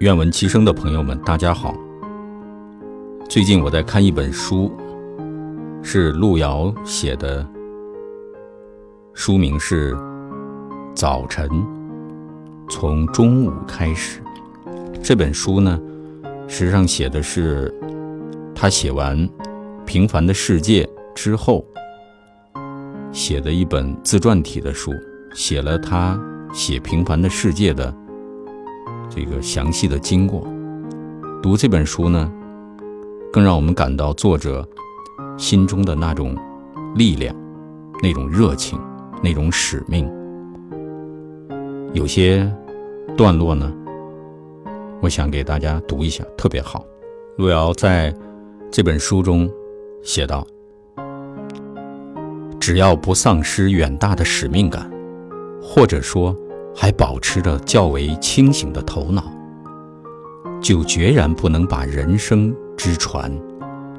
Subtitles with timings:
[0.00, 1.74] 愿闻其声的朋友们，大家好。
[3.28, 4.72] 最近我在看一本书，
[5.82, 7.46] 是路遥写的，
[9.12, 9.92] 书名是
[10.94, 11.46] 《早晨
[12.70, 14.22] 从中午开始》。
[15.02, 15.78] 这本书呢，
[16.48, 17.70] 实际上写的是
[18.54, 19.18] 他写完
[19.84, 20.82] 《平凡的世界》
[21.14, 21.62] 之后
[23.12, 24.94] 写的一本自传体的书，
[25.34, 26.18] 写了他
[26.54, 27.94] 写《平凡的世界》的
[29.10, 30.46] 这个详细的经过。
[31.42, 32.32] 读这本书呢，
[33.30, 34.66] 更让我们感到作者
[35.36, 36.34] 心中的那种
[36.94, 37.34] 力量、
[38.02, 38.80] 那种热情、
[39.22, 40.10] 那种使命。
[41.92, 42.50] 有些
[43.16, 43.70] 段落呢。
[45.02, 46.84] 我想给大家读一下，特别好。
[47.38, 48.14] 路遥在
[48.70, 49.50] 这本书中
[50.02, 50.46] 写道
[52.60, 54.92] ：“只要不丧失远大的使命感，
[55.62, 56.36] 或者说
[56.74, 59.24] 还保持着较为清醒的头脑，
[60.60, 63.32] 就决然不能把人生之船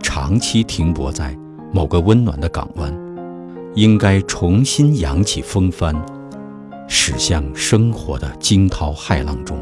[0.01, 1.37] 长期停泊在
[1.71, 2.93] 某个温暖的港湾，
[3.75, 5.95] 应该重新扬起风帆，
[6.87, 9.57] 驶向生活的惊涛骇浪中。”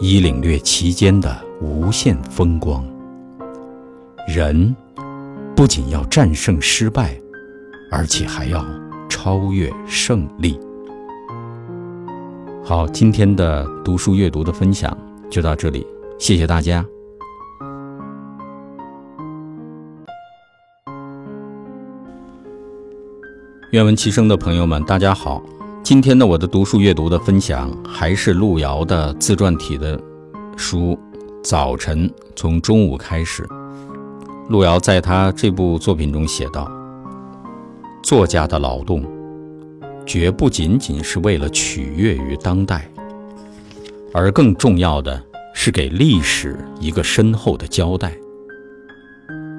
[0.00, 2.84] 以领略其间的无限风光。
[4.28, 4.76] 人
[5.56, 7.20] 不仅要战胜失败，
[7.90, 8.64] 而且还要
[9.08, 10.56] 超越胜利。
[12.68, 14.94] 好，今天的读书阅读的分享
[15.30, 15.86] 就到这里，
[16.18, 16.84] 谢谢大家。
[23.70, 25.42] 愿闻其声的朋友们，大家好。
[25.82, 29.98] 今天的我的读书阅读的分享，还是路遥的自传体的
[30.54, 30.92] 书
[31.42, 33.44] 《早晨从中午开始》。
[34.50, 36.70] 路遥在他这部作品中写道
[38.04, 39.02] ：“作家的劳动，
[40.08, 42.90] 绝不仅仅是为了取悦于当代，
[44.12, 45.22] 而更重要的
[45.54, 48.12] 是给历史一个深厚的交代。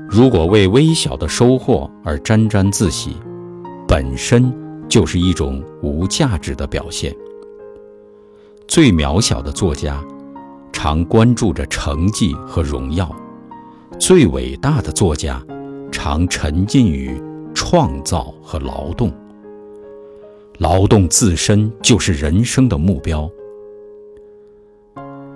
[0.10, 3.16] 如果为微小的收获而沾沾自喜，
[3.88, 4.54] 本身。”
[4.90, 7.16] 就是一种无价值的表现。
[8.68, 10.04] 最渺小的作家，
[10.74, 13.06] 常关注着成绩和荣耀；
[14.00, 15.40] 最伟大的作家，
[15.92, 17.22] 常沉浸于
[17.54, 19.14] 创造和劳动。
[20.60, 23.30] 劳动自身就是人生的目标。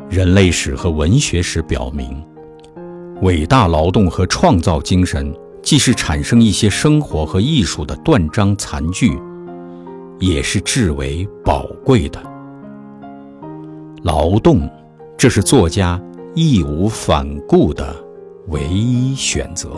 [0.09, 2.21] 人类史和文学史表明，
[3.21, 9.17] 伟大劳动和创造精神，既是产生一些生活和艺术的断章残句。
[10.19, 12.21] 也是至为宝贵的
[14.03, 14.69] 劳动，
[15.17, 16.01] 这是作家
[16.35, 17.95] 义无反顾的
[18.49, 19.69] 唯一选择。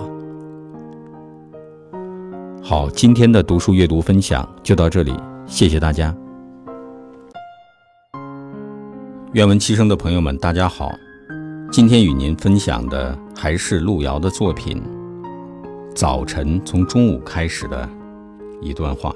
[2.62, 5.14] 好，今天的读书阅读分享就到这里，
[5.48, 6.16] 谢谢大家。
[9.34, 10.92] 愿闻其声的朋友们，大家好，
[11.72, 14.82] 今天与您分享的还是路遥的作品
[15.96, 17.88] 《早晨从中午开始》的
[18.62, 19.14] 一段话。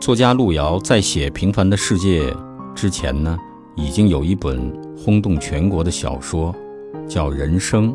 [0.00, 2.30] 作家路遥在写《平凡的世界》
[2.74, 3.38] 之前呢，
[3.76, 6.54] 已经有一本轰动全国的小说，
[7.08, 7.92] 叫《人生》。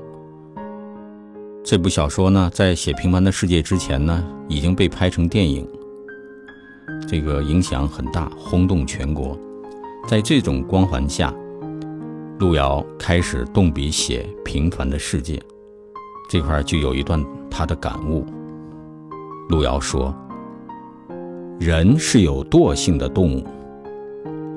[1.69, 5.67] 这部小说呢，在写《平凡的世界》之前呢，已经被拍成电影，
[7.05, 9.37] 这个影响很大，轰动全国。
[10.07, 11.35] 在这种光环下，
[12.39, 15.35] 路遥开始动笔写《平凡的世界》，
[16.29, 18.25] 这块就有一段他的感悟。
[19.49, 20.15] 路遥说。
[21.59, 23.43] 人是有惰性的动物，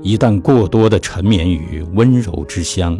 [0.00, 2.96] 一旦过多的沉湎于温柔之乡，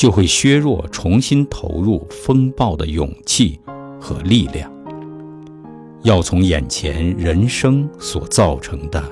[0.00, 3.60] 就会削弱重新投入风暴的勇气
[4.00, 4.72] 和力量。
[6.04, 9.04] 要从眼前人生所造成的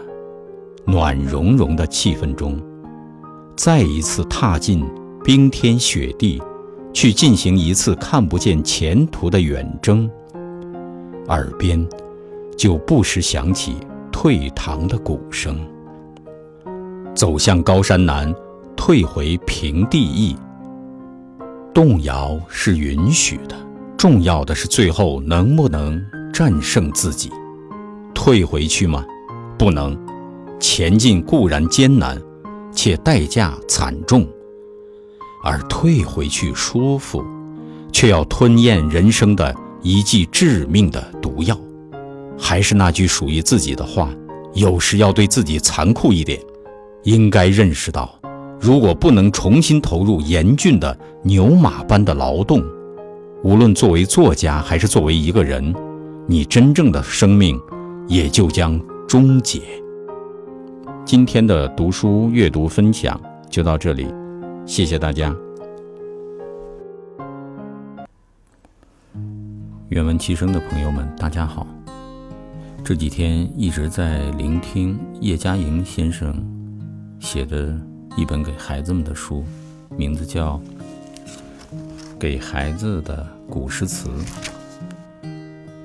[0.87, 2.59] 暖融融的气氛中，
[3.55, 4.83] 再一次踏进
[5.23, 6.43] 冰天雪地，
[6.95, 10.11] 去进行一次看不见前途的远征，
[11.27, 11.87] 耳边。
[12.57, 13.77] 就不时响起
[14.11, 15.61] 退堂的鼓声。
[17.15, 18.35] 走向高山难，
[18.75, 20.35] 退回平地易。
[21.75, 23.57] 动摇是允许的，
[23.97, 27.31] 重要的是最后能不能战胜自己。
[28.15, 29.05] 退回去吗？
[29.59, 29.97] 不能。
[30.61, 32.21] 前进固然艰难，
[32.73, 34.23] 且代价惨重；
[35.45, 37.25] 而退回去舒服，
[37.93, 41.57] 却要吞咽人生的一剂致命的毒药。
[42.37, 44.11] 还是那句属于自己的话，
[44.53, 46.41] 有时要对自己残酷一点，
[47.05, 48.19] 应该认识到，
[48.61, 52.63] 如果不能重新投入严峻的牛马般的劳动，
[53.45, 55.75] 无论作为作家还是作为一个人，
[56.27, 57.59] 你真正的生命
[58.09, 59.63] 也就将终结。
[61.05, 63.19] 今天的读书阅读分享
[63.49, 64.07] 就到这里，
[64.67, 65.35] 谢谢大家。
[69.91, 71.67] 愿闻其声的朋友们，大家好。
[72.85, 76.35] 这几天一直在聆听叶嘉莹先生
[77.21, 77.75] 写的
[78.19, 79.45] 一本给孩子们的书，
[79.97, 80.57] 名字叫
[82.19, 84.11] 《给孩子的古诗词》。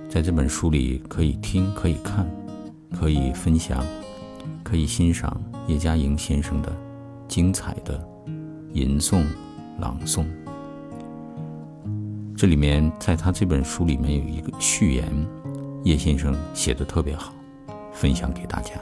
[0.09, 2.27] 在这本书里，可以听，可以看，
[2.91, 3.85] 可以分享，
[4.63, 6.75] 可以欣赏叶嘉莹先生的
[7.27, 8.03] 精彩的
[8.71, 9.23] 吟诵、
[9.77, 10.25] 朗诵。
[12.35, 15.05] 这里面，在他这本书里面有一个序言，
[15.83, 17.31] 叶先生写的特别好，
[17.93, 18.73] 分享给大家。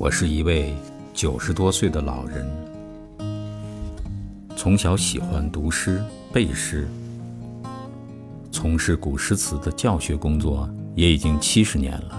[0.00, 0.72] 我是一位
[1.12, 2.48] 九十多岁的老人，
[4.54, 6.00] 从小喜欢读诗
[6.32, 6.86] 背诗，
[8.52, 12.16] 从事古诗词的教学工作也已经七十年了。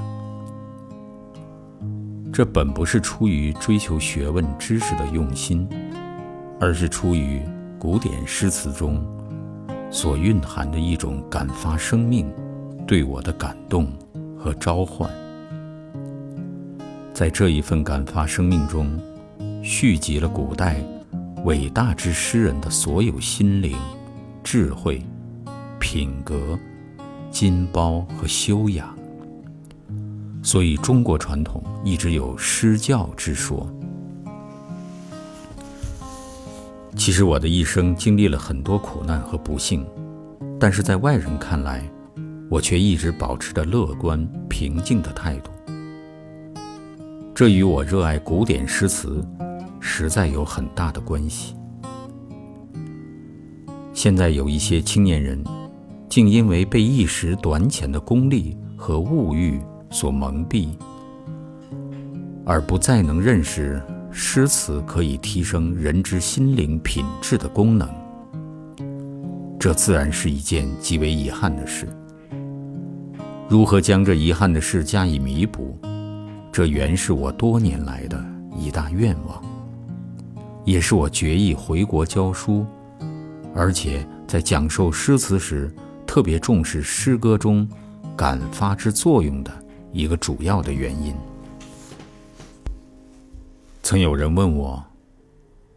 [2.34, 5.66] 这本不是出于追求学问知识的用心，
[6.60, 7.42] 而是出于
[7.80, 9.02] 古典诗词中
[9.90, 12.30] 所蕴含的一种感发生命
[12.86, 13.88] 对我的感动
[14.38, 15.10] 和召唤。
[17.20, 18.98] 在这一份感发生命中，
[19.62, 20.82] 蓄集了古代
[21.44, 23.78] 伟大之诗人的所有心灵、
[24.42, 25.06] 智慧、
[25.82, 26.58] 品格、
[27.30, 28.98] 金包和修养。
[30.42, 33.70] 所以，中国传统一直有诗教之说。
[36.96, 39.86] 其实，我的一生经历了很多苦难和不幸，
[40.58, 41.84] 但是在外人看来，
[42.50, 45.52] 我却一直保持着乐观平静的态度。
[47.40, 49.26] 这与我热爱古典诗词，
[49.80, 51.56] 实在有很大的关系。
[53.94, 55.42] 现在有一些青年人，
[56.10, 59.58] 竟因为被一时短浅的功利和物欲。
[59.90, 60.68] 所蒙蔽，
[62.46, 63.82] 而不再能认识
[64.12, 67.90] 诗词可以提升人之心灵品质的功能，
[69.58, 71.88] 这自然是一件极为遗憾的事。
[73.48, 75.80] 如何将这遗憾的事加以弥补，
[76.52, 78.24] 这原是我多年来的
[78.58, 79.44] 一大愿望，
[80.66, 82.66] 也是我决意回国教书，
[83.56, 85.74] 而且在讲授诗词时
[86.06, 87.68] 特别重视诗歌中
[88.18, 89.52] 感发之作用的。
[89.92, 91.16] 一个主要的原因。
[93.82, 94.86] 曾有人问我：“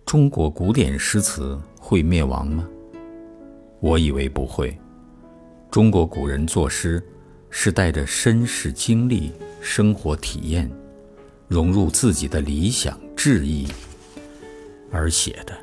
[0.04, 2.68] 中国古典诗词会灭亡吗？”
[3.80, 4.78] 我以为不会。
[5.70, 7.02] 中国古人作诗，
[7.48, 9.32] 是带着身世经历、
[9.64, 10.68] 生活体验，
[11.46, 13.68] 融入自己的理想志意
[14.90, 15.56] 而写的。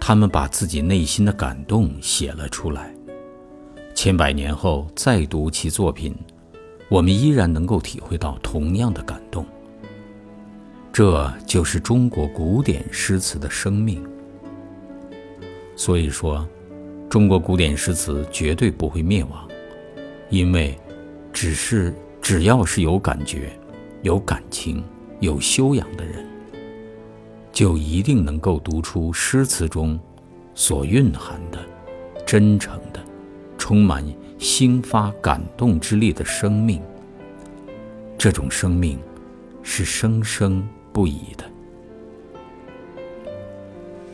[0.00, 2.92] 他们把自己内心的感动写了出来。
[3.94, 6.16] 千百年后再读其作品。
[6.88, 9.46] 我们依然能够体会到同样的感动，
[10.90, 14.02] 这就是中国古典诗词的生命。
[15.76, 16.44] 所以说，
[17.08, 19.46] 中国古典诗词绝对不会灭亡，
[20.30, 20.76] 因为，
[21.32, 23.50] 只是只要是有感觉、
[24.02, 24.84] 有感情、
[25.20, 26.26] 有修养的人，
[27.52, 29.98] 就一定能够读出诗词中
[30.54, 31.58] 所蕴含的
[32.26, 33.00] 真诚的、
[33.58, 34.04] 充满。
[34.40, 36.80] 兴发感动之力的生命，
[38.16, 38.98] 这种生命
[39.62, 41.44] 是生生不已的。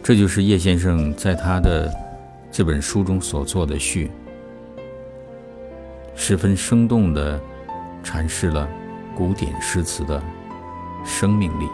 [0.03, 1.95] 这就是叶先生在他的
[2.51, 4.11] 这本书中所做的序，
[6.17, 7.41] 十分生动的
[8.07, 8.69] 阐释了
[9.17, 10.23] 古典诗词的
[11.05, 11.67] 生命力。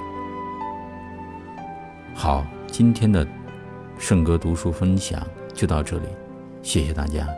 [2.15, 3.27] 好，今天的
[3.99, 5.23] 圣歌读书分享
[5.53, 6.05] 就到这里，
[6.63, 7.29] 谢谢大家。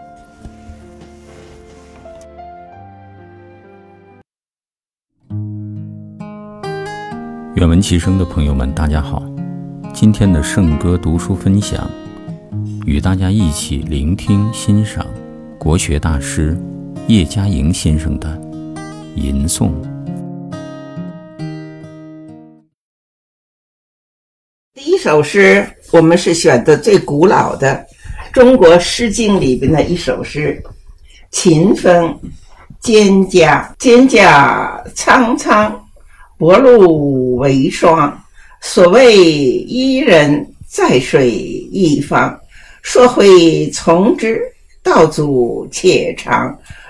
[7.56, 9.20] 愿闻其声的朋友们，大家好！
[9.92, 11.90] 今天的圣歌读书分享，
[12.86, 15.04] 与大家一起聆听欣赏
[15.58, 16.56] 国学大师
[17.08, 18.43] 叶嘉莹先生的
[19.16, 19.70] 吟诵。
[24.74, 27.86] 第一首诗，我们是选的最古老的
[28.32, 30.60] 中国诗经里边的一首诗，
[31.30, 32.18] 《秦风·
[32.86, 33.46] 蒹葭》。
[33.78, 35.80] 蒹葭苍苍。
[36.36, 38.12] 薄露为霜，
[38.60, 42.36] 所谓伊人，在水一方。
[42.82, 44.42] 溯洄从之，
[44.82, 46.52] 道阻且长；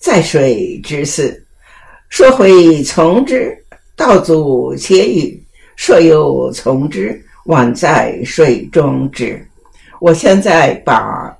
[0.00, 1.40] 在水之涘。
[2.08, 3.56] 说回从之，
[3.94, 5.40] 道阻且与，
[5.76, 9.40] 说有从之，宛在水中坻。
[10.00, 11.32] 我现在把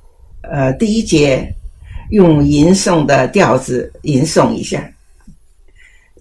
[0.43, 1.53] 呃第一节
[2.11, 4.89] 用吟诵的调子吟诵一下。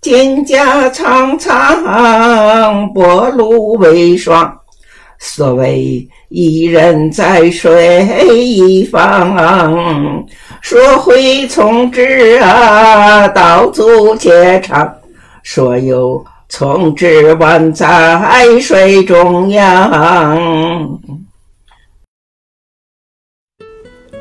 [0.01, 4.58] 蒹葭苍苍，薄露为霜。
[5.22, 10.25] 所谓伊人，在水一方。
[10.62, 14.96] 说回从之啊，道阻且长。
[15.42, 21.00] 说有从之，宛在水中央。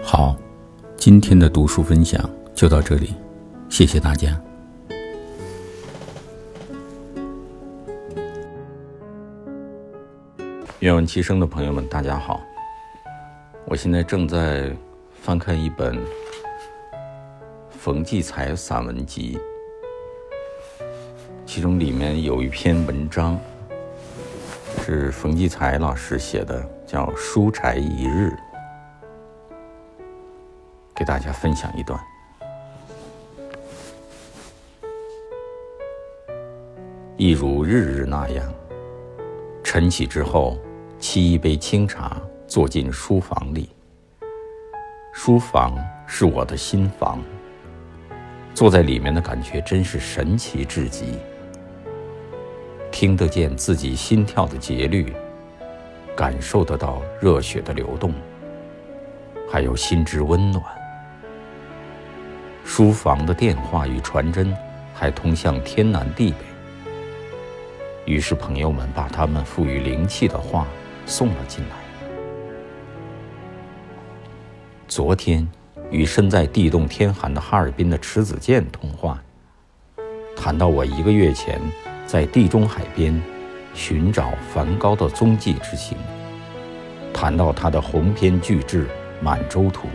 [0.02, 0.34] 好，
[0.96, 2.18] 今天的读书分享
[2.54, 3.14] 就到这里，
[3.68, 4.28] 谢谢大家。
[10.78, 12.40] 愿闻其声的朋友们，大家好！
[13.66, 14.70] 我现在正在
[15.20, 15.98] 翻看一本
[17.78, 19.38] 冯骥才散文集，
[21.46, 23.38] 其中里面有一篇文章
[24.82, 28.36] 是冯骥才老师写的，叫《书斋一日》，
[30.92, 31.98] 给大家分享一段。
[37.16, 38.52] 一如日日那样，
[39.62, 40.58] 晨起之后。
[41.00, 43.70] 沏一杯清茶，坐进书房里。
[45.12, 47.22] 书房是我的心房，
[48.58, 51.16] 坐在里面的感觉真是神奇至极。
[52.90, 55.12] 听得见自己心跳的节律，
[56.16, 58.12] 感受得到热血的流动，
[59.48, 60.60] 还有心之温暖。
[62.64, 64.52] 书房的电话与传真
[64.92, 66.92] 还通向天南地北，
[68.06, 70.66] 于是朋友们把他们赋予灵气的话。
[71.06, 71.76] 送了进来。
[74.86, 75.48] 昨天
[75.90, 79.22] 与身在地冻天寒的哈尔滨的迟子建通话，
[80.36, 81.60] 谈到我一个月前
[82.06, 83.20] 在地中海边
[83.74, 85.96] 寻找梵高的踪迹之行，
[87.12, 88.86] 谈到他的鸿篇巨制
[89.22, 89.88] 《满洲图》，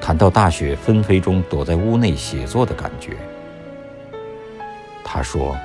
[0.00, 3.16] 谈到大雪纷飞中躲在屋内写作的感觉。
[5.04, 5.56] 他说：“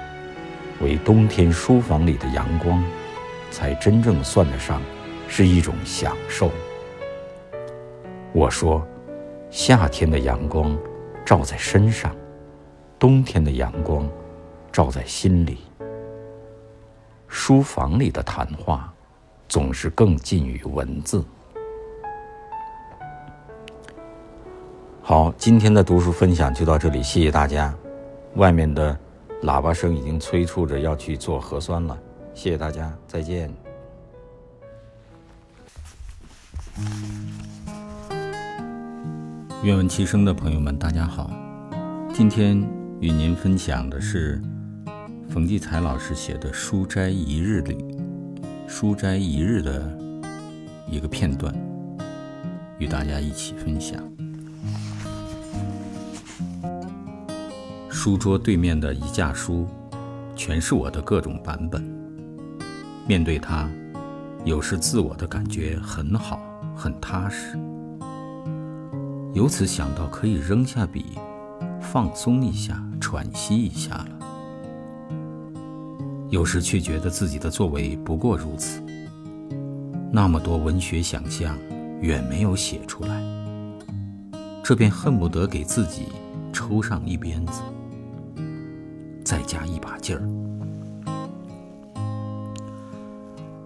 [0.82, 2.84] 为冬天书房里的阳光。”
[3.52, 4.82] 才真正算得上
[5.28, 6.50] 是一种享受。
[8.34, 8.86] 我说，
[9.50, 10.78] 夏天的阳光
[11.26, 12.16] 照在身上，
[12.98, 14.10] 冬天的阳光
[14.72, 15.60] 照在心里。
[17.28, 18.94] 书房里的谈话
[19.48, 21.24] 总是更近于文字。
[25.02, 27.74] 好，今天的读书分享就到这里，谢谢大家。
[28.36, 28.98] 外面的
[29.44, 31.98] 喇叭声已经催促着要去做核酸了。
[32.34, 33.54] 谢谢大家，再见。
[39.64, 41.30] 愿闻其声的朋友们，大家好。
[42.12, 42.58] 今天
[43.00, 44.42] 与您分享的是
[45.30, 47.76] 冯骥才老师写的《书斋一日》里
[48.68, 49.96] 《书斋一日》的
[50.90, 51.54] 一个片段，
[52.80, 54.02] 与大家一起分享。
[57.88, 59.68] 书桌对面的一架书，
[60.36, 61.84] 全是我的各种版本。
[63.08, 63.70] 面对它，
[64.44, 66.42] 有时自我的感觉很好，
[66.76, 67.60] 很踏实。
[69.34, 71.06] 由此想到可以扔下笔，
[71.82, 74.10] 放松一下，喘息一下了。
[76.30, 78.82] 有时却觉得自己的作为不过如此，
[80.12, 81.58] 那么多文学想象
[82.02, 83.24] 远没有写出来，
[84.62, 86.10] 这便恨不得给自己
[86.52, 87.62] 抽上一鞭子，
[89.24, 90.22] 再加一把劲儿。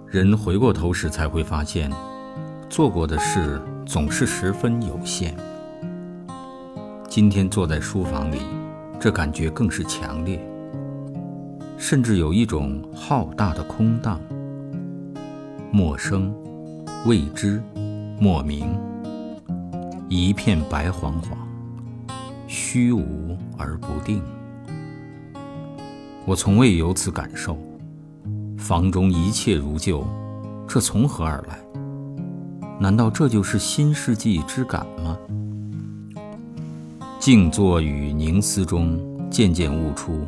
[0.07, 1.91] 人回过头时才会发现，
[2.69, 5.35] 做过的事总是十分有限。
[7.15, 8.39] 今天坐在书房里，
[8.99, 10.37] 这感觉更是强烈，
[11.77, 14.19] 甚至有一种浩大的空荡、
[15.71, 16.35] 陌生、
[17.05, 17.63] 未知、
[18.19, 18.77] 莫名，
[20.09, 21.37] 一片白晃晃，
[22.47, 24.21] 虚无而不定。
[26.25, 27.57] 我从未有此感受。
[28.57, 30.05] 房中一切如旧，
[30.67, 31.57] 这从何而来？
[32.77, 35.17] 难道这就是新世纪之感吗？
[37.25, 39.01] 静坐与凝思中，
[39.31, 40.27] 渐渐悟出，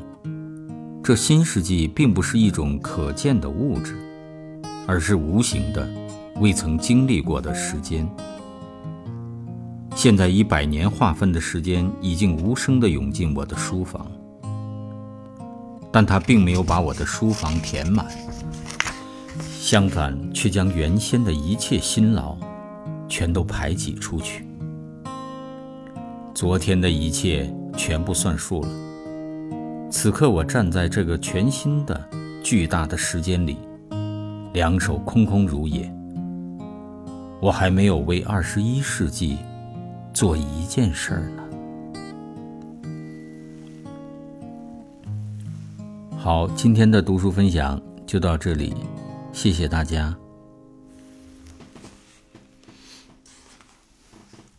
[1.03, 3.95] 这新世纪并不是一种可见的物质，
[4.87, 5.87] 而是无形的、
[6.37, 8.09] 未曾经历过的时间。
[9.95, 14.11] 现在以百年划分的时间，已经无声地涌进我的书房，
[15.91, 18.07] 但它并没有把我的书房填满，
[19.59, 22.35] 相反，却将原先的一切辛劳
[23.07, 24.46] 全都排挤出去。
[26.37, 28.69] 昨天的一切全部算数了。
[29.89, 31.99] 此刻，我站在这个全新的、
[32.43, 33.57] 巨大的时间里，
[34.53, 35.91] 两手空空如也。
[37.41, 39.39] 我还没有为二十一世纪
[40.13, 41.43] 做一件事儿呢。
[46.19, 48.75] 好，今天的读书分享就到这里，
[49.33, 50.15] 谢谢大家。